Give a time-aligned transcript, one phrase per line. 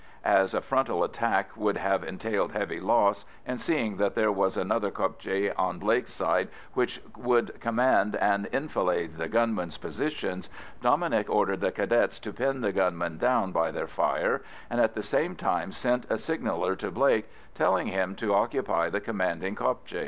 [0.25, 4.89] As a frontal attack would have entailed heavy loss, and seeing that there was another
[4.89, 10.49] kopje on Blake's side which would command and enfilade the gunmen's positions,
[10.81, 14.41] Dominic ordered the Cadets to pin the gunmen down by their fire,
[14.71, 19.01] and at the same time sent a signaller to Blake telling him to occupy the
[19.01, 19.97] commanding kopje.